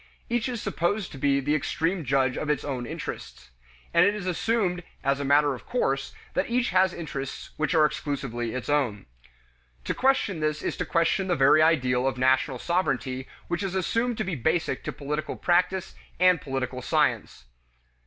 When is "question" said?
9.93-10.39, 10.85-11.27